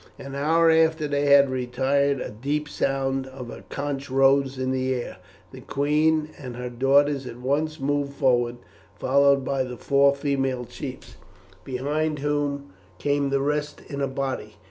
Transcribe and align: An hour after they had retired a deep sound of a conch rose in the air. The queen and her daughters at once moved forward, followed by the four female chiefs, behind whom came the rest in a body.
An 0.17 0.33
hour 0.33 0.71
after 0.71 1.07
they 1.07 1.27
had 1.27 1.51
retired 1.51 2.19
a 2.21 2.31
deep 2.31 2.67
sound 2.67 3.27
of 3.27 3.51
a 3.51 3.61
conch 3.69 4.09
rose 4.09 4.57
in 4.57 4.71
the 4.71 4.95
air. 4.95 5.17
The 5.51 5.61
queen 5.61 6.29
and 6.39 6.55
her 6.55 6.71
daughters 6.71 7.27
at 7.27 7.37
once 7.37 7.79
moved 7.79 8.13
forward, 8.13 8.55
followed 8.97 9.45
by 9.45 9.61
the 9.63 9.77
four 9.77 10.15
female 10.15 10.65
chiefs, 10.65 11.17
behind 11.63 12.17
whom 12.17 12.73
came 12.97 13.29
the 13.29 13.41
rest 13.41 13.83
in 13.89 14.01
a 14.01 14.07
body. 14.07 14.55